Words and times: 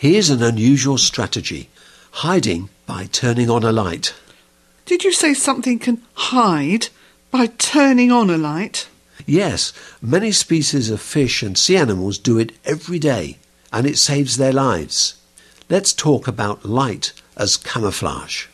Here's 0.00 0.30
an 0.30 0.42
unusual 0.42 0.96
strategy 0.96 1.68
hiding 2.24 2.70
by 2.86 3.04
turning 3.12 3.50
on 3.50 3.64
a 3.64 3.70
light. 3.70 4.14
Did 4.86 5.04
you 5.04 5.12
say 5.12 5.34
something 5.34 5.78
can 5.78 6.00
hide 6.14 6.88
by 7.30 7.48
turning 7.48 8.10
on 8.10 8.30
a 8.30 8.38
light? 8.38 8.88
Yes, 9.26 9.74
many 10.00 10.32
species 10.32 10.88
of 10.88 11.02
fish 11.02 11.42
and 11.42 11.58
sea 11.58 11.76
animals 11.76 12.16
do 12.16 12.38
it 12.38 12.52
every 12.64 12.98
day, 12.98 13.36
and 13.74 13.86
it 13.86 13.98
saves 13.98 14.38
their 14.38 14.54
lives. 14.54 15.20
Let's 15.68 15.92
talk 15.92 16.26
about 16.26 16.64
light 16.64 17.12
as 17.36 17.58
camouflage. 17.58 18.46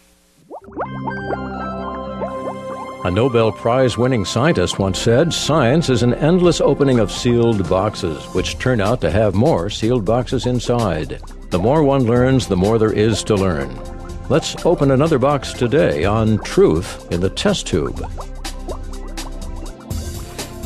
A 3.04 3.10
Nobel 3.12 3.52
Prize 3.52 3.96
winning 3.96 4.24
scientist 4.24 4.80
once 4.80 4.98
said 4.98 5.32
science 5.32 5.90
is 5.90 6.02
an 6.02 6.14
endless 6.14 6.60
opening 6.60 6.98
of 6.98 7.12
sealed 7.12 7.68
boxes, 7.68 8.24
which 8.34 8.58
turn 8.58 8.80
out 8.80 9.00
to 9.02 9.12
have 9.12 9.36
more 9.36 9.70
sealed 9.70 10.04
boxes 10.04 10.46
inside. 10.46 11.22
The 11.50 11.58
more 11.58 11.82
one 11.82 12.04
learns, 12.04 12.48
the 12.48 12.56
more 12.56 12.78
there 12.78 12.92
is 12.92 13.22
to 13.24 13.34
learn. 13.34 13.78
Let's 14.28 14.56
open 14.66 14.90
another 14.90 15.18
box 15.18 15.52
today 15.52 16.04
on 16.04 16.38
truth 16.38 17.06
in 17.12 17.20
the 17.20 17.30
test 17.30 17.66
tube. 17.68 17.98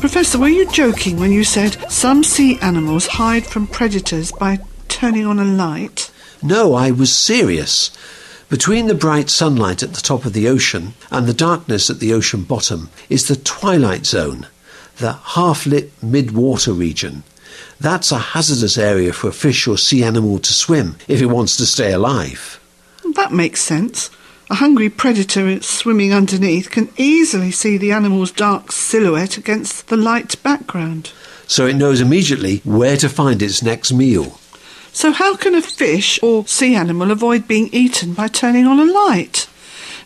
Professor, 0.00 0.38
were 0.38 0.48
you 0.48 0.70
joking 0.72 1.18
when 1.18 1.30
you 1.30 1.44
said 1.44 1.76
some 1.90 2.24
sea 2.24 2.58
animals 2.62 3.06
hide 3.06 3.44
from 3.44 3.66
predators 3.66 4.32
by 4.32 4.58
turning 4.88 5.26
on 5.26 5.38
a 5.38 5.44
light? 5.44 6.10
No, 6.42 6.72
I 6.72 6.90
was 6.90 7.14
serious. 7.14 7.90
Between 8.48 8.86
the 8.86 8.94
bright 8.94 9.28
sunlight 9.28 9.82
at 9.82 9.92
the 9.92 10.00
top 10.00 10.24
of 10.24 10.32
the 10.32 10.48
ocean 10.48 10.94
and 11.10 11.26
the 11.26 11.34
darkness 11.34 11.90
at 11.90 12.00
the 12.00 12.14
ocean 12.14 12.44
bottom 12.44 12.88
is 13.10 13.28
the 13.28 13.36
twilight 13.36 14.06
zone, 14.06 14.46
the 14.96 15.12
half 15.12 15.66
lit 15.66 15.92
mid 16.02 16.30
water 16.30 16.72
region. 16.72 17.22
That's 17.80 18.12
a 18.12 18.18
hazardous 18.18 18.76
area 18.76 19.12
for 19.14 19.28
a 19.28 19.32
fish 19.32 19.66
or 19.66 19.78
sea 19.78 20.04
animal 20.04 20.38
to 20.40 20.52
swim 20.52 20.96
if 21.08 21.22
it 21.22 21.26
wants 21.26 21.56
to 21.56 21.64
stay 21.64 21.92
alive. 21.92 22.60
That 23.14 23.32
makes 23.32 23.62
sense. 23.62 24.10
A 24.50 24.56
hungry 24.56 24.90
predator 24.90 25.62
swimming 25.62 26.12
underneath 26.12 26.70
can 26.70 26.90
easily 26.98 27.50
see 27.50 27.78
the 27.78 27.92
animal's 27.92 28.32
dark 28.32 28.70
silhouette 28.72 29.38
against 29.38 29.88
the 29.88 29.96
light 29.96 30.42
background. 30.42 31.12
So 31.46 31.66
it 31.66 31.76
knows 31.76 32.02
immediately 32.02 32.58
where 32.64 32.98
to 32.98 33.08
find 33.08 33.40
its 33.40 33.62
next 33.62 33.92
meal. 33.92 34.38
So, 34.92 35.12
how 35.12 35.36
can 35.36 35.54
a 35.54 35.62
fish 35.62 36.20
or 36.22 36.46
sea 36.46 36.74
animal 36.74 37.12
avoid 37.12 37.46
being 37.46 37.70
eaten 37.72 38.12
by 38.12 38.26
turning 38.26 38.66
on 38.66 38.80
a 38.80 38.92
light? 38.92 39.48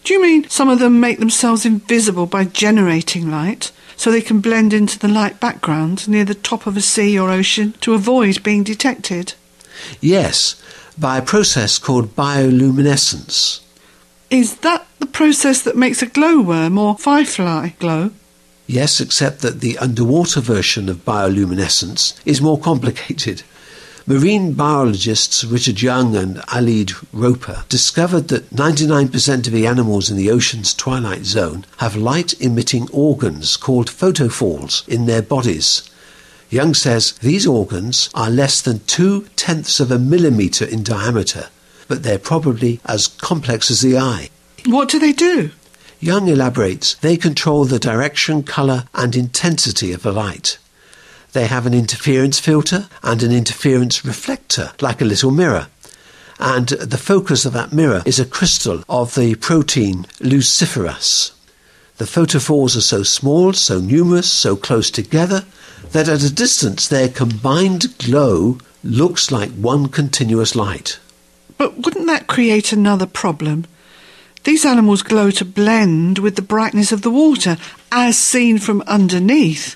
Do 0.04 0.12
you 0.12 0.22
mean 0.22 0.48
some 0.50 0.68
of 0.68 0.78
them 0.78 1.00
make 1.00 1.18
themselves 1.18 1.64
invisible 1.64 2.26
by 2.26 2.44
generating 2.44 3.30
light 3.30 3.72
so 3.96 4.10
they 4.10 4.20
can 4.20 4.40
blend 4.40 4.72
into 4.72 4.98
the 4.98 5.08
light 5.08 5.40
background 5.40 6.08
near 6.08 6.24
the 6.24 6.34
top 6.34 6.66
of 6.66 6.76
a 6.76 6.80
sea 6.80 7.18
or 7.18 7.30
ocean 7.30 7.72
to 7.80 7.94
avoid 7.94 8.42
being 8.42 8.62
detected? 8.62 9.34
Yes, 10.00 10.60
by 10.98 11.18
a 11.18 11.22
process 11.22 11.78
called 11.78 12.14
bioluminescence. 12.16 13.60
Is 14.30 14.56
that 14.58 14.86
the 14.98 15.06
process 15.06 15.62
that 15.62 15.76
makes 15.76 16.02
a 16.02 16.06
glowworm 16.06 16.78
or 16.78 16.96
firefly 16.96 17.70
glow? 17.78 18.10
Yes, 18.66 19.00
except 19.00 19.42
that 19.42 19.60
the 19.60 19.76
underwater 19.78 20.40
version 20.40 20.88
of 20.88 21.04
bioluminescence 21.04 22.18
is 22.24 22.40
more 22.40 22.58
complicated. 22.58 23.42
Marine 24.06 24.52
biologists 24.52 25.44
Richard 25.44 25.80
Young 25.80 26.14
and 26.14 26.36
Clyde 26.42 26.92
Roper 27.10 27.64
discovered 27.70 28.28
that 28.28 28.50
99% 28.50 29.46
of 29.46 29.52
the 29.54 29.66
animals 29.66 30.10
in 30.10 30.18
the 30.18 30.30
ocean's 30.30 30.74
twilight 30.74 31.24
zone 31.24 31.64
have 31.78 31.96
light 31.96 32.38
emitting 32.38 32.86
organs 32.92 33.56
called 33.56 33.88
photophores 33.88 34.86
in 34.86 35.06
their 35.06 35.22
bodies. 35.22 35.90
Young 36.50 36.74
says 36.74 37.12
these 37.22 37.46
organs 37.46 38.10
are 38.14 38.28
less 38.28 38.60
than 38.60 38.80
two 38.80 39.22
tenths 39.36 39.80
of 39.80 39.90
a 39.90 39.98
millimetre 39.98 40.66
in 40.66 40.82
diameter, 40.82 41.48
but 41.88 42.02
they're 42.02 42.18
probably 42.18 42.80
as 42.84 43.06
complex 43.06 43.70
as 43.70 43.80
the 43.80 43.96
eye. 43.96 44.28
What 44.66 44.90
do 44.90 44.98
they 44.98 45.12
do? 45.12 45.50
Young 45.98 46.28
elaborates 46.28 46.92
they 46.96 47.16
control 47.16 47.64
the 47.64 47.78
direction, 47.78 48.42
colour, 48.42 48.84
and 48.92 49.16
intensity 49.16 49.92
of 49.94 50.02
the 50.02 50.12
light. 50.12 50.58
They 51.34 51.48
have 51.48 51.66
an 51.66 51.74
interference 51.74 52.38
filter 52.38 52.88
and 53.02 53.20
an 53.20 53.32
interference 53.32 54.04
reflector, 54.04 54.70
like 54.80 55.00
a 55.00 55.04
little 55.04 55.32
mirror. 55.32 55.66
And 56.38 56.68
the 56.68 56.96
focus 56.96 57.44
of 57.44 57.52
that 57.54 57.72
mirror 57.72 58.04
is 58.06 58.20
a 58.20 58.24
crystal 58.24 58.84
of 58.88 59.16
the 59.16 59.34
protein 59.34 60.06
luciferase. 60.20 61.32
The 61.96 62.04
photophores 62.04 62.76
are 62.76 62.80
so 62.80 63.02
small, 63.02 63.52
so 63.52 63.80
numerous, 63.80 64.30
so 64.30 64.54
close 64.54 64.92
together, 64.92 65.44
that 65.90 66.08
at 66.08 66.22
a 66.22 66.32
distance 66.32 66.86
their 66.86 67.08
combined 67.08 67.98
glow 67.98 68.58
looks 68.84 69.32
like 69.32 69.50
one 69.50 69.88
continuous 69.88 70.54
light. 70.54 71.00
But 71.58 71.78
wouldn't 71.78 72.06
that 72.06 72.28
create 72.28 72.72
another 72.72 73.06
problem? 73.06 73.66
These 74.44 74.64
animals 74.64 75.02
glow 75.02 75.32
to 75.32 75.44
blend 75.44 76.20
with 76.20 76.36
the 76.36 76.42
brightness 76.42 76.92
of 76.92 77.02
the 77.02 77.10
water, 77.10 77.56
as 77.90 78.16
seen 78.16 78.58
from 78.58 78.82
underneath. 78.82 79.74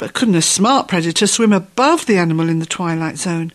But 0.00 0.14
couldn't 0.14 0.34
a 0.34 0.40
smart 0.40 0.88
predator 0.88 1.26
swim 1.26 1.52
above 1.52 2.06
the 2.06 2.16
animal 2.16 2.48
in 2.48 2.58
the 2.58 2.64
twilight 2.64 3.18
zone? 3.18 3.52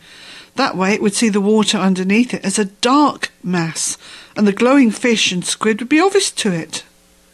That 0.57 0.78
way 0.78 0.94
it 0.94 1.01
would 1.01 1.16
see 1.16 1.29
the 1.29 1.41
water 1.41 1.79
underneath 1.79 2.35
it 2.35 2.45
as 2.45 2.59
a 2.59 2.66
dark 2.66 3.31
mass, 3.41 3.97
and 4.35 4.47
the 4.47 4.53
glowing 4.53 4.91
fish 4.91 5.31
and 5.31 5.44
squid 5.44 5.79
would 5.79 5.89
be 5.89 6.00
obvious 6.00 6.29
to 6.29 6.51
it. 6.51 6.83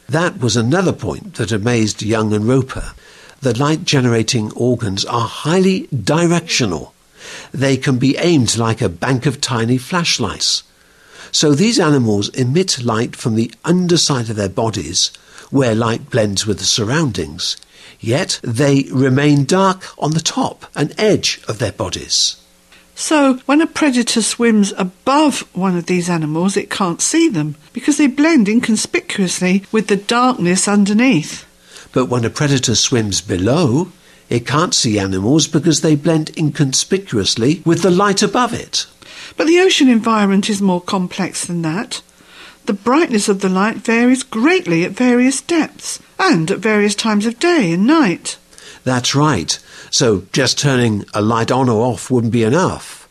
That 0.08 0.40
was 0.40 0.56
another 0.56 0.94
point 0.94 1.34
that 1.34 1.52
amazed 1.52 2.02
Young 2.02 2.32
and 2.32 2.48
Roper. 2.48 2.94
The 3.42 3.58
light 3.60 3.84
generating 3.84 4.54
organs 4.54 5.04
are 5.04 5.28
highly 5.28 5.88
directional. 5.88 6.94
They 7.52 7.76
can 7.76 7.98
be 7.98 8.16
aimed 8.16 8.58
like 8.58 8.82
a 8.82 8.88
bank 8.88 9.26
of 9.26 9.42
tiny 9.42 9.78
flashlights. 9.78 10.64
So 11.34 11.54
these 11.54 11.82
animals 11.82 12.30
emit 12.30 12.82
light 12.82 13.18
from 13.18 13.36
the 13.36 13.52
underside 13.66 14.30
of 14.30 14.38
their 14.38 14.48
bodies, 14.48 15.12
where 15.50 15.76
light 15.76 16.10
blends 16.10 16.48
with 16.48 16.60
the 16.60 16.64
surroundings, 16.64 17.58
yet 18.00 18.40
they 18.44 18.84
remain 18.92 19.46
dark 19.46 19.84
on 19.98 20.12
the 20.12 20.20
top 20.20 20.66
and 20.76 20.94
edge 20.98 21.42
of 21.48 21.60
their 21.60 21.72
bodies. 21.72 22.38
So, 22.96 23.40
when 23.46 23.62
a 23.62 23.68
predator 23.68 24.22
swims 24.22 24.74
above 24.78 25.40
one 25.56 25.76
of 25.76 25.88
these 25.88 26.10
animals, 26.10 26.56
it 26.56 26.70
can't 26.70 27.02
see 27.02 27.30
them 27.30 27.56
because 27.74 27.98
they 27.98 28.08
blend 28.08 28.48
inconspicuously 28.48 29.64
with 29.72 29.88
the 29.88 29.96
darkness 29.96 30.68
underneath. 30.68 31.46
But 31.94 32.06
when 32.06 32.26
a 32.26 32.30
predator 32.30 32.76
swims 32.76 33.22
below, 33.22 33.92
it 34.30 34.48
can't 34.48 34.74
see 34.74 35.00
animals 35.00 35.48
because 35.48 35.82
they 35.82 35.96
blend 35.96 36.32
inconspicuously 36.38 37.62
with 37.66 37.82
the 37.82 37.92
light 37.92 38.22
above 38.22 38.54
it. 38.54 38.86
But 39.36 39.48
the 39.48 39.60
ocean 39.60 39.90
environment 39.90 40.50
is 40.50 40.62
more 40.62 40.82
complex 40.82 41.46
than 41.46 41.64
that. 41.64 42.02
The 42.66 42.74
brightness 42.74 43.28
of 43.28 43.42
the 43.42 43.50
light 43.50 43.78
varies 43.78 44.24
greatly 44.24 44.84
at 44.84 44.92
various 44.92 45.42
depths 45.42 46.00
and 46.20 46.50
at 46.52 46.60
various 46.60 46.96
times 46.96 47.26
of 47.26 47.40
day 47.40 47.74
and 47.74 47.88
night. 47.88 48.38
That's 48.84 49.16
right. 49.16 49.58
So 49.90 50.28
just 50.32 50.60
turning 50.60 51.06
a 51.14 51.22
light 51.22 51.52
on 51.52 51.70
or 51.70 51.82
off 51.82 52.10
wouldn't 52.10 52.34
be 52.34 52.44
enough. 52.44 53.08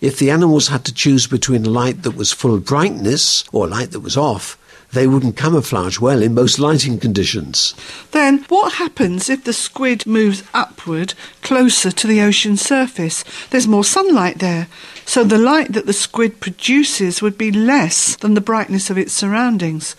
If 0.00 0.18
the 0.18 0.30
animals 0.30 0.68
had 0.68 0.84
to 0.84 0.94
choose 0.94 1.26
between 1.26 1.64
light 1.64 2.02
that 2.02 2.16
was 2.16 2.32
full 2.32 2.58
brightness 2.60 3.44
or 3.52 3.66
light 3.66 3.90
that 3.92 4.00
was 4.00 4.16
off, 4.16 4.58
they 4.94 5.06
wouldn't 5.06 5.36
camouflage 5.36 5.98
well 5.98 6.22
in 6.22 6.34
most 6.34 6.58
lighting 6.58 6.98
conditions. 6.98 7.74
Then 8.12 8.44
what 8.48 8.74
happens 8.74 9.28
if 9.28 9.44
the 9.44 9.52
squid 9.52 10.06
moves 10.06 10.42
upward 10.54 11.14
closer 11.42 11.90
to 11.90 12.06
the 12.06 12.20
ocean 12.20 12.56
surface? 12.56 13.24
There's 13.50 13.68
more 13.68 13.84
sunlight 13.84 14.38
there, 14.38 14.68
so 15.04 15.24
the 15.24 15.38
light 15.38 15.72
that 15.72 15.86
the 15.86 15.92
squid 15.92 16.40
produces 16.40 17.20
would 17.20 17.36
be 17.36 17.50
less 17.50 18.16
than 18.16 18.34
the 18.34 18.40
brightness 18.40 18.88
of 18.88 18.96
its 18.96 19.12
surroundings. 19.12 19.96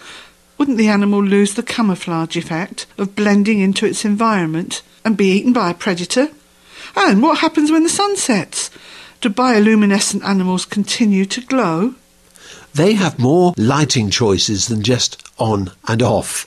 Wouldn't 0.57 0.77
the 0.77 0.87
animal 0.87 1.21
lose 1.23 1.53
the 1.53 1.63
camouflage 1.63 2.37
effect 2.37 2.85
of 2.97 3.15
blending 3.15 3.59
into 3.59 3.85
its 3.85 4.05
environment 4.05 4.81
and 5.03 5.17
be 5.17 5.31
eaten 5.31 5.53
by 5.53 5.69
a 5.69 5.75
predator? 5.75 6.29
And 6.95 7.21
what 7.21 7.39
happens 7.39 7.71
when 7.71 7.83
the 7.83 7.89
sun 7.89 8.15
sets? 8.15 8.71
Do 9.19 9.29
bioluminescent 9.29 10.23
animals 10.23 10.65
continue 10.65 11.25
to 11.25 11.41
glow? 11.41 11.95
They 12.75 12.93
have 12.95 13.17
more 13.17 13.53
lighting 13.55 14.09
choices 14.09 14.67
than 14.67 14.83
just 14.83 15.23
on 15.37 15.71
and 15.87 16.01
off. 16.01 16.45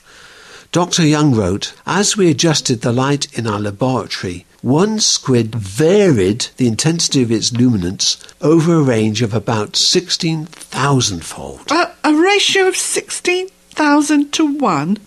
Dr. 0.71 1.03
Young 1.03 1.33
wrote, 1.33 1.73
As 1.87 2.15
we 2.15 2.29
adjusted 2.29 2.81
the 2.81 2.93
light 2.93 3.35
in 3.35 3.47
our 3.47 3.59
laboratory, 3.59 4.45
one 4.61 4.99
squid 4.99 5.55
varied 5.55 6.45
the 6.57 6.67
intensity 6.67 7.23
of 7.23 7.31
its 7.31 7.51
luminance 7.51 8.17
over 8.41 8.75
a 8.75 8.83
range 8.83 9.23
of 9.23 9.33
about 9.33 9.75
16,000 9.75 11.25
fold. 11.25 11.71
A, 11.71 11.91
a 12.03 12.13
ratio 12.13 12.67
of 12.67 12.75
16,000 12.75 14.31
to 14.33 14.57
1? 14.57 14.97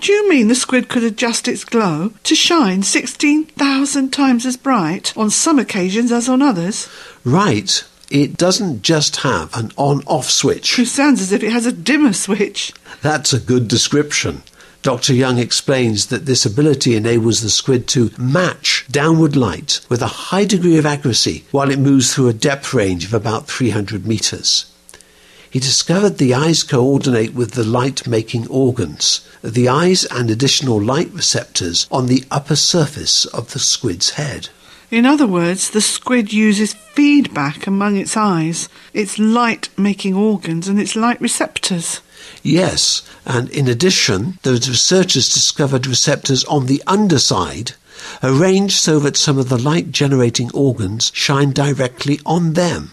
Do 0.00 0.12
you 0.12 0.28
mean 0.28 0.48
the 0.48 0.54
squid 0.54 0.90
could 0.90 1.04
adjust 1.04 1.48
its 1.48 1.64
glow 1.64 2.12
to 2.24 2.34
shine 2.34 2.82
16,000 2.82 4.12
times 4.12 4.44
as 4.44 4.58
bright 4.58 5.16
on 5.16 5.30
some 5.30 5.58
occasions 5.58 6.12
as 6.12 6.28
on 6.28 6.42
others? 6.42 6.90
Right. 7.24 7.82
It 8.12 8.36
doesn't 8.36 8.82
just 8.82 9.16
have 9.22 9.56
an 9.56 9.72
on 9.78 10.02
off 10.06 10.28
switch. 10.28 10.78
It 10.78 10.84
sounds 10.84 11.22
as 11.22 11.32
if 11.32 11.42
it 11.42 11.50
has 11.50 11.64
a 11.64 11.72
dimmer 11.72 12.12
switch. 12.12 12.74
That's 13.00 13.32
a 13.32 13.40
good 13.40 13.68
description. 13.68 14.42
Dr. 14.82 15.14
Young 15.14 15.38
explains 15.38 16.08
that 16.08 16.26
this 16.26 16.44
ability 16.44 16.94
enables 16.94 17.40
the 17.40 17.48
squid 17.48 17.88
to 17.88 18.10
match 18.18 18.84
downward 18.90 19.34
light 19.34 19.80
with 19.88 20.02
a 20.02 20.28
high 20.28 20.44
degree 20.44 20.76
of 20.76 20.84
accuracy 20.84 21.46
while 21.52 21.70
it 21.70 21.78
moves 21.78 22.12
through 22.12 22.28
a 22.28 22.34
depth 22.34 22.74
range 22.74 23.06
of 23.06 23.14
about 23.14 23.46
300 23.46 24.06
meters. 24.06 24.66
He 25.48 25.58
discovered 25.58 26.18
the 26.18 26.34
eyes 26.34 26.64
coordinate 26.64 27.32
with 27.32 27.52
the 27.52 27.64
light 27.64 28.06
making 28.06 28.46
organs, 28.48 29.26
the 29.40 29.70
eyes 29.70 30.04
and 30.04 30.30
additional 30.30 30.78
light 30.78 31.10
receptors 31.14 31.86
on 31.90 32.08
the 32.08 32.24
upper 32.30 32.56
surface 32.56 33.24
of 33.24 33.54
the 33.54 33.58
squid's 33.58 34.10
head. 34.10 34.50
In 34.92 35.06
other 35.06 35.26
words, 35.26 35.70
the 35.70 35.80
squid 35.80 36.34
uses 36.34 36.74
feedback 36.74 37.66
among 37.66 37.96
its 37.96 38.14
eyes, 38.14 38.68
its 38.92 39.18
light 39.18 39.70
making 39.78 40.14
organs, 40.14 40.68
and 40.68 40.78
its 40.78 40.94
light 40.94 41.18
receptors. 41.18 42.02
Yes, 42.42 43.00
and 43.24 43.48
in 43.48 43.68
addition, 43.68 44.38
those 44.42 44.68
researchers 44.68 45.32
discovered 45.32 45.86
receptors 45.86 46.44
on 46.44 46.66
the 46.66 46.82
underside, 46.86 47.72
arranged 48.22 48.78
so 48.78 48.98
that 48.98 49.16
some 49.16 49.38
of 49.38 49.48
the 49.48 49.56
light 49.56 49.92
generating 49.92 50.50
organs 50.52 51.10
shine 51.14 51.52
directly 51.52 52.20
on 52.26 52.52
them. 52.52 52.90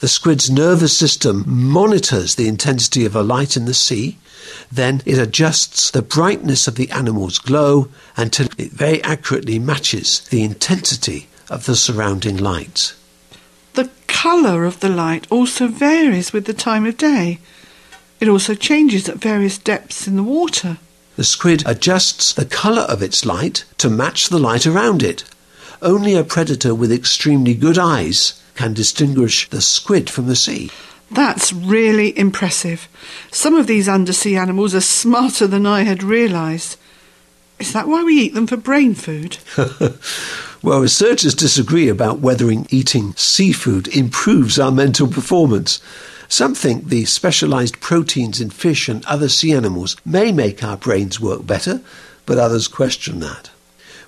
The 0.00 0.08
squid's 0.08 0.48
nervous 0.48 0.96
system 0.96 1.44
monitors 1.46 2.36
the 2.36 2.46
intensity 2.46 3.04
of 3.04 3.16
a 3.16 3.22
light 3.22 3.56
in 3.56 3.64
the 3.64 3.74
sea, 3.74 4.16
then 4.70 5.02
it 5.04 5.18
adjusts 5.18 5.90
the 5.90 6.02
brightness 6.02 6.68
of 6.68 6.76
the 6.76 6.90
animal's 6.90 7.38
glow 7.38 7.88
until 8.16 8.46
it 8.56 8.70
very 8.70 9.02
accurately 9.02 9.58
matches 9.58 10.20
the 10.30 10.44
intensity 10.44 11.26
of 11.50 11.66
the 11.66 11.74
surrounding 11.74 12.36
light. 12.36 12.94
The 13.74 13.90
colour 14.06 14.64
of 14.64 14.78
the 14.80 14.88
light 14.88 15.26
also 15.30 15.66
varies 15.66 16.32
with 16.32 16.44
the 16.44 16.54
time 16.54 16.86
of 16.86 16.96
day. 16.96 17.40
It 18.20 18.28
also 18.28 18.54
changes 18.54 19.08
at 19.08 19.16
various 19.16 19.58
depths 19.58 20.06
in 20.06 20.14
the 20.14 20.22
water. 20.22 20.78
The 21.16 21.24
squid 21.24 21.64
adjusts 21.66 22.32
the 22.32 22.44
colour 22.44 22.82
of 22.82 23.02
its 23.02 23.24
light 23.24 23.64
to 23.78 23.90
match 23.90 24.28
the 24.28 24.38
light 24.38 24.64
around 24.66 25.02
it. 25.02 25.24
Only 25.80 26.14
a 26.14 26.24
predator 26.24 26.74
with 26.74 26.90
extremely 26.90 27.54
good 27.54 27.78
eyes 27.78 28.42
can 28.54 28.74
distinguish 28.74 29.48
the 29.48 29.60
squid 29.60 30.10
from 30.10 30.26
the 30.26 30.36
sea. 30.36 30.70
That's 31.10 31.52
really 31.52 32.18
impressive. 32.18 32.88
Some 33.30 33.54
of 33.54 33.66
these 33.66 33.88
undersea 33.88 34.36
animals 34.36 34.74
are 34.74 34.80
smarter 34.80 35.46
than 35.46 35.66
I 35.66 35.82
had 35.82 36.02
realised. 36.02 36.76
Is 37.58 37.72
that 37.72 37.88
why 37.88 38.04
we 38.04 38.20
eat 38.20 38.34
them 38.34 38.46
for 38.46 38.56
brain 38.56 38.94
food? 38.94 39.38
well, 40.62 40.80
researchers 40.80 41.34
disagree 41.34 41.88
about 41.88 42.20
whether 42.20 42.50
eating 42.50 43.14
seafood 43.14 43.88
improves 43.88 44.58
our 44.58 44.70
mental 44.72 45.08
performance. 45.08 45.80
Some 46.28 46.54
think 46.54 46.88
the 46.88 47.04
specialized 47.06 47.80
proteins 47.80 48.40
in 48.40 48.50
fish 48.50 48.88
and 48.88 49.04
other 49.06 49.28
sea 49.28 49.52
animals 49.52 49.96
may 50.04 50.30
make 50.30 50.62
our 50.62 50.76
brains 50.76 51.18
work 51.18 51.46
better, 51.46 51.80
but 52.26 52.38
others 52.38 52.68
question 52.68 53.20
that. 53.20 53.50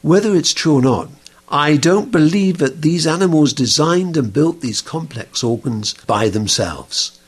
Whether 0.03 0.37
it's 0.37 0.53
true 0.53 0.75
or 0.75 0.83
not, 0.83 1.09
I 1.51 1.77
don't 1.77 2.13
believe 2.13 2.59
that 2.59 2.83
these 2.83 3.09
animals 3.09 3.53
designed 3.53 4.17
and 4.17 4.33
built 4.33 4.61
these 4.61 4.81
complex 4.81 5.43
organs 5.43 5.95
by 6.07 6.29
themselves. 6.29 7.19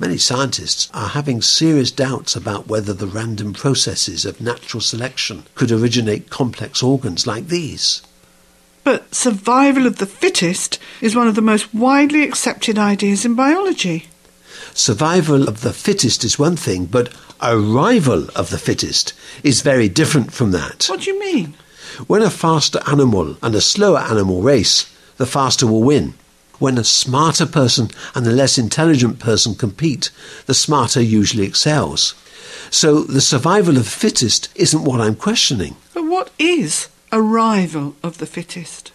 Many 0.00 0.18
scientists 0.18 0.90
are 0.92 1.10
having 1.10 1.40
serious 1.40 1.92
doubts 1.92 2.34
about 2.34 2.66
whether 2.66 2.92
the 2.92 3.06
random 3.06 3.52
processes 3.52 4.24
of 4.24 4.40
natural 4.40 4.80
selection 4.80 5.44
could 5.54 5.70
originate 5.70 6.30
complex 6.30 6.82
organs 6.82 7.28
like 7.28 7.46
these. 7.46 8.02
But 8.82 9.14
survival 9.14 9.86
of 9.86 9.98
the 9.98 10.06
fittest 10.06 10.80
is 11.00 11.14
one 11.14 11.28
of 11.28 11.36
the 11.36 11.40
most 11.40 11.72
widely 11.72 12.24
accepted 12.24 12.76
ideas 12.76 13.24
in 13.24 13.36
biology. 13.36 14.06
Survival 14.74 15.48
of 15.48 15.60
the 15.60 15.72
fittest 15.72 16.24
is 16.24 16.40
one 16.40 16.56
thing, 16.56 16.86
but 16.86 17.14
arrival 17.40 18.26
of 18.34 18.50
the 18.50 18.58
fittest 18.58 19.12
is 19.44 19.62
very 19.62 19.88
different 19.88 20.32
from 20.32 20.50
that. 20.50 20.86
What 20.88 21.02
do 21.02 21.12
you 21.12 21.20
mean? 21.20 21.54
When 22.06 22.22
a 22.22 22.30
faster 22.30 22.80
animal 22.86 23.36
and 23.42 23.54
a 23.54 23.60
slower 23.60 23.98
animal 23.98 24.42
race, 24.42 24.92
the 25.16 25.26
faster 25.26 25.66
will 25.66 25.82
win. 25.82 26.14
When 26.58 26.78
a 26.78 26.84
smarter 26.84 27.46
person 27.46 27.90
and 28.14 28.26
a 28.26 28.30
less 28.30 28.58
intelligent 28.58 29.18
person 29.18 29.54
compete, 29.54 30.10
the 30.46 30.54
smarter 30.54 31.00
usually 31.00 31.44
excels. 31.44 32.14
So 32.70 33.02
the 33.02 33.20
survival 33.20 33.76
of 33.76 33.84
the 33.84 33.90
fittest 33.90 34.48
isn't 34.54 34.84
what 34.84 35.00
I'm 35.00 35.16
questioning. 35.16 35.76
But 35.92 36.04
what 36.04 36.30
is 36.38 36.88
arrival 37.12 37.96
of 38.02 38.18
the 38.18 38.26
fittest? 38.26 38.92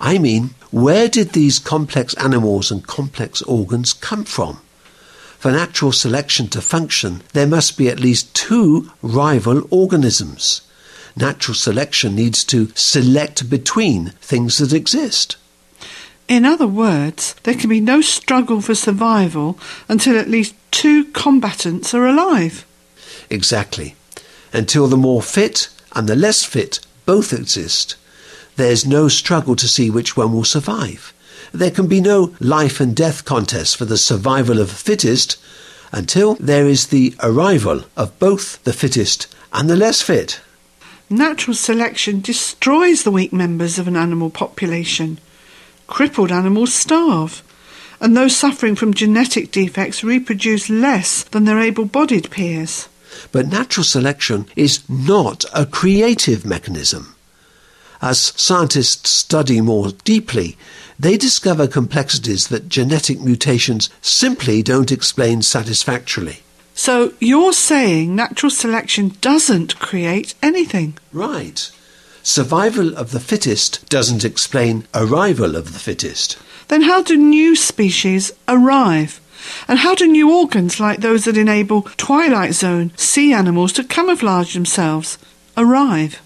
I 0.00 0.18
mean, 0.18 0.54
where 0.70 1.08
did 1.08 1.32
these 1.32 1.58
complex 1.58 2.14
animals 2.14 2.70
and 2.70 2.86
complex 2.86 3.42
organs 3.42 3.92
come 3.92 4.24
from? 4.24 4.60
For 5.38 5.52
natural 5.52 5.92
selection 5.92 6.48
to 6.48 6.60
function, 6.60 7.22
there 7.32 7.46
must 7.46 7.78
be 7.78 7.88
at 7.88 8.00
least 8.00 8.34
two 8.34 8.90
rival 9.02 9.66
organisms. 9.70 10.62
Natural 11.16 11.54
selection 11.54 12.14
needs 12.14 12.44
to 12.44 12.68
select 12.74 13.50
between 13.50 14.10
things 14.20 14.58
that 14.58 14.72
exist. 14.72 15.36
In 16.28 16.44
other 16.44 16.66
words, 16.66 17.34
there 17.44 17.54
can 17.54 17.70
be 17.70 17.80
no 17.80 18.00
struggle 18.02 18.60
for 18.60 18.74
survival 18.74 19.58
until 19.88 20.18
at 20.18 20.28
least 20.28 20.54
two 20.70 21.06
combatants 21.06 21.94
are 21.94 22.06
alive. 22.06 22.66
Exactly. 23.30 23.94
Until 24.52 24.86
the 24.88 24.96
more 24.96 25.22
fit 25.22 25.68
and 25.94 26.06
the 26.08 26.16
less 26.16 26.44
fit 26.44 26.80
both 27.06 27.32
exist, 27.32 27.96
there's 28.56 28.86
no 28.86 29.08
struggle 29.08 29.56
to 29.56 29.68
see 29.68 29.88
which 29.88 30.16
one 30.16 30.32
will 30.32 30.44
survive. 30.44 31.14
There 31.52 31.70
can 31.70 31.86
be 31.86 32.00
no 32.00 32.34
life 32.40 32.80
and 32.80 32.94
death 32.94 33.24
contest 33.24 33.76
for 33.76 33.86
the 33.86 33.96
survival 33.96 34.60
of 34.60 34.68
the 34.68 34.74
fittest 34.74 35.38
until 35.92 36.34
there 36.34 36.66
is 36.66 36.88
the 36.88 37.14
arrival 37.22 37.84
of 37.96 38.18
both 38.18 38.62
the 38.64 38.72
fittest 38.74 39.26
and 39.52 39.70
the 39.70 39.76
less 39.76 40.02
fit. 40.02 40.40
Natural 41.10 41.54
selection 41.54 42.20
destroys 42.20 43.02
the 43.02 43.10
weak 43.10 43.32
members 43.32 43.78
of 43.78 43.88
an 43.88 43.96
animal 43.96 44.28
population. 44.28 45.18
Crippled 45.86 46.30
animals 46.30 46.74
starve, 46.74 47.42
and 47.98 48.14
those 48.14 48.36
suffering 48.36 48.74
from 48.74 48.92
genetic 48.92 49.50
defects 49.50 50.04
reproduce 50.04 50.68
less 50.68 51.24
than 51.24 51.46
their 51.46 51.60
able 51.60 51.86
bodied 51.86 52.30
peers. 52.30 52.88
But 53.32 53.48
natural 53.48 53.84
selection 53.84 54.46
is 54.54 54.86
not 54.86 55.46
a 55.54 55.64
creative 55.64 56.44
mechanism. 56.44 57.14
As 58.02 58.34
scientists 58.36 59.08
study 59.08 59.62
more 59.62 59.92
deeply, 60.04 60.58
they 60.98 61.16
discover 61.16 61.66
complexities 61.66 62.48
that 62.48 62.68
genetic 62.68 63.18
mutations 63.18 63.88
simply 64.02 64.62
don't 64.62 64.92
explain 64.92 65.40
satisfactorily. 65.40 66.42
So 66.78 67.12
you're 67.18 67.52
saying 67.52 68.14
natural 68.14 68.50
selection 68.50 69.16
doesn't 69.20 69.80
create 69.80 70.36
anything? 70.40 70.96
Right. 71.12 71.72
Survival 72.22 72.96
of 72.96 73.10
the 73.10 73.18
fittest 73.18 73.88
doesn't 73.88 74.24
explain 74.24 74.86
arrival 74.94 75.56
of 75.56 75.72
the 75.72 75.80
fittest. 75.80 76.38
Then 76.68 76.82
how 76.82 77.02
do 77.02 77.16
new 77.16 77.56
species 77.56 78.30
arrive? 78.46 79.20
And 79.66 79.80
how 79.80 79.96
do 79.96 80.06
new 80.06 80.32
organs 80.32 80.78
like 80.78 81.00
those 81.00 81.24
that 81.24 81.36
enable 81.36 81.82
twilight 81.96 82.54
zone 82.54 82.92
sea 82.96 83.32
animals 83.32 83.72
to 83.72 83.82
camouflage 83.82 84.54
themselves 84.54 85.18
arrive? 85.56 86.22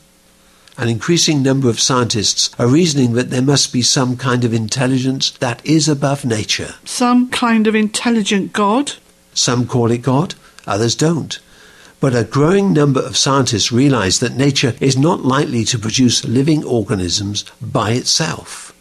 An 0.76 0.90
increasing 0.90 1.42
number 1.42 1.70
of 1.70 1.80
scientists 1.80 2.50
are 2.58 2.68
reasoning 2.68 3.14
that 3.14 3.30
there 3.30 3.40
must 3.40 3.72
be 3.72 3.80
some 3.80 4.18
kind 4.18 4.44
of 4.44 4.52
intelligence 4.52 5.30
that 5.30 5.64
is 5.64 5.88
above 5.88 6.26
nature. 6.26 6.74
Some 6.84 7.30
kind 7.30 7.66
of 7.66 7.74
intelligent 7.74 8.52
God? 8.52 8.92
Some 9.34 9.66
call 9.66 9.90
it 9.90 10.02
God, 10.02 10.34
others 10.66 10.94
don't. 10.94 11.38
But 12.00 12.16
a 12.16 12.24
growing 12.24 12.72
number 12.72 13.00
of 13.00 13.16
scientists 13.16 13.70
realize 13.70 14.18
that 14.18 14.36
nature 14.36 14.74
is 14.80 14.96
not 14.96 15.24
likely 15.24 15.64
to 15.66 15.78
produce 15.78 16.24
living 16.24 16.64
organisms 16.64 17.44
by 17.60 17.92
itself. 17.92 18.74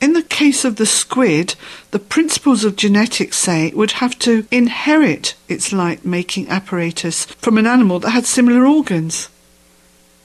In 0.00 0.12
the 0.12 0.22
case 0.22 0.64
of 0.64 0.76
the 0.76 0.86
squid, 0.86 1.54
the 1.90 1.98
principles 1.98 2.64
of 2.64 2.76
genetics 2.76 3.36
say 3.36 3.66
it 3.66 3.76
would 3.76 3.92
have 3.92 4.18
to 4.20 4.46
inherit 4.50 5.34
its 5.48 5.72
light 5.72 6.04
making 6.04 6.48
apparatus 6.48 7.24
from 7.24 7.58
an 7.58 7.66
animal 7.66 7.98
that 8.00 8.10
had 8.10 8.26
similar 8.26 8.66
organs. 8.66 9.28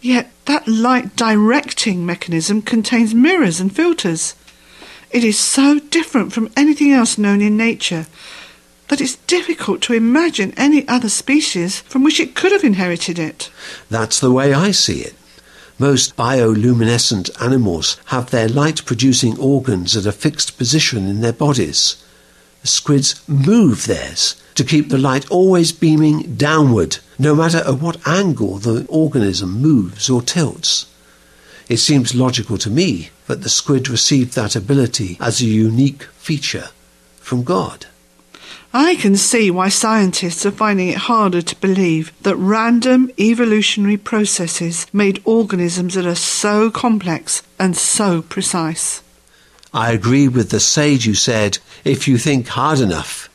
Yet 0.02 0.32
that 0.46 0.68
light 0.68 1.16
directing 1.16 2.06
mechanism 2.06 2.62
contains 2.62 3.14
mirrors 3.16 3.60
and 3.60 3.76
filters. 3.76 4.36
It 5.12 5.24
is 5.24 5.40
so 5.40 5.80
different 5.80 6.34
from 6.34 6.52
anything 6.58 6.92
else 6.92 7.18
known 7.18 7.42
in 7.42 7.58
nature 7.58 8.08
that 8.88 9.02
it's 9.02 9.16
difficult 9.28 9.82
to 9.82 9.94
imagine 9.94 10.54
any 10.58 10.88
other 10.88 11.10
species 11.10 11.82
from 11.82 12.04
which 12.04 12.20
it 12.20 12.36
could 12.36 12.52
have 12.52 12.64
inherited 12.64 13.18
it. 13.18 13.50
That's 13.90 14.20
the 14.20 14.32
way 14.32 14.54
I 14.54 14.72
see 14.72 15.02
it. 15.02 15.16
Most 15.80 16.16
bioluminescent 16.16 17.30
animals 17.42 17.98
have 18.06 18.30
their 18.30 18.48
light 18.48 18.86
producing 18.86 19.38
organs 19.40 19.98
at 19.98 20.06
a 20.06 20.12
fixed 20.12 20.58
position 20.58 21.08
in 21.08 21.22
their 21.22 21.34
bodies. 21.34 22.04
The 22.62 22.68
squids 22.68 23.22
move 23.28 23.88
theirs 23.88 24.42
to 24.56 24.64
keep 24.64 24.90
the 24.90 24.98
light 24.98 25.30
always 25.32 25.72
beaming 25.72 26.36
downward, 26.36 26.98
no 27.18 27.36
matter 27.36 27.58
at 27.58 27.80
what 27.80 28.08
angle 28.08 28.60
the 28.60 28.86
organism 28.88 29.60
moves 29.62 30.10
or 30.10 30.22
tilts. 30.22 30.86
It 31.68 31.78
seems 31.78 32.14
logical 32.14 32.58
to 32.60 32.70
me 32.70 33.10
that 33.28 33.42
the 33.42 33.50
squid 33.50 33.90
received 33.90 34.36
that 34.36 34.56
ability 34.56 35.18
as 35.20 35.42
a 35.42 35.46
unique 35.46 36.04
feature 36.04 36.70
from 37.20 37.44
God. 37.44 37.88
I 38.76 38.96
can 38.96 39.16
see 39.18 39.52
why 39.52 39.70
scientists 39.70 40.48
are 40.48 40.52
finding 40.52 40.88
it 40.88 40.98
harder 40.98 41.44
to 41.44 41.56
believe 41.58 42.12
that 42.24 42.36
random 42.38 43.12
evolutionary 43.20 43.98
processes 43.98 44.88
made 44.92 45.22
organisms 45.26 45.94
that 45.94 46.08
are 46.08 46.16
so 46.16 46.72
complex 46.72 47.44
and 47.60 47.78
so 47.78 48.24
precise. 48.24 49.04
I 49.76 49.92
agree 49.92 50.28
with 50.28 50.50
the 50.50 50.60
sage 50.60 51.06
who 51.06 51.14
said, 51.14 51.60
if 51.86 52.08
you 52.08 52.18
think 52.18 52.48
hard 52.48 52.80
enough, 52.80 53.30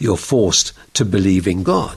you're 0.00 0.16
forced 0.16 0.72
to 0.94 1.04
believe 1.04 1.46
in 1.46 1.62
God. 1.62 1.96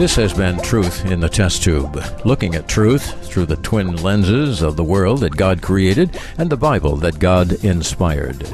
This 0.00 0.16
has 0.16 0.32
been 0.32 0.56
Truth 0.62 1.04
in 1.04 1.20
the 1.20 1.28
Test 1.28 1.62
Tube, 1.62 2.02
looking 2.24 2.54
at 2.54 2.66
truth 2.66 3.28
through 3.28 3.44
the 3.44 3.58
twin 3.58 3.96
lenses 3.96 4.62
of 4.62 4.76
the 4.76 4.82
world 4.82 5.20
that 5.20 5.36
God 5.36 5.60
created 5.60 6.18
and 6.38 6.48
the 6.48 6.56
Bible 6.56 6.96
that 6.96 7.18
God 7.18 7.62
inspired. 7.62 8.50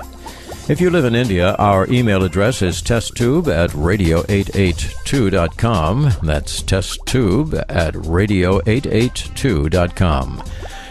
If 0.69 0.81
you 0.81 0.91
live 0.91 1.05
in 1.05 1.15
India, 1.15 1.55
our 1.55 1.87
email 1.87 2.25
address 2.25 2.63
is 2.63 2.83
testtube 2.83 3.47
at 3.47 3.71
radio882.com. 3.71 6.11
That's 6.25 6.65
testtube 6.65 7.65
at 7.69 7.95
radio882.com. 7.95 10.43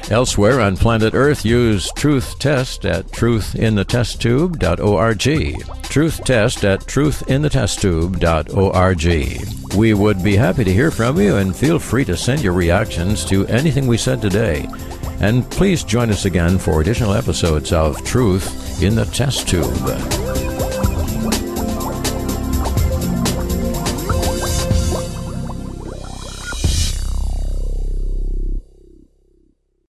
Elsewhere 0.09 0.61
on 0.61 0.77
planet 0.77 1.13
Earth, 1.13 1.43
use 1.43 1.91
Truth 1.97 2.39
Test 2.39 2.85
at 2.85 3.07
truthinthetesttube.org. 3.07 5.83
Truth 5.83 6.23
Test 6.23 6.63
at 6.63 6.79
truthinthetesttube.org. 6.79 9.64
We 9.75 9.93
would 9.93 10.23
be 10.23 10.37
happy 10.37 10.63
to 10.63 10.71
hear 10.71 10.89
from 10.89 11.19
you 11.19 11.35
and 11.35 11.53
feel 11.53 11.79
free 11.79 12.05
to 12.05 12.15
send 12.15 12.41
your 12.41 12.53
reactions 12.53 13.25
to 13.25 13.45
anything 13.47 13.87
we 13.87 13.97
said 13.97 14.21
today. 14.21 14.69
And 15.19 15.49
please 15.51 15.83
join 15.83 16.09
us 16.11 16.23
again 16.23 16.57
for 16.57 16.79
additional 16.79 17.13
episodes 17.13 17.73
of 17.73 18.01
Truth 18.05 18.81
in 18.81 18.95
the 18.95 19.05
Test 19.05 19.49
Tube. 19.49 20.54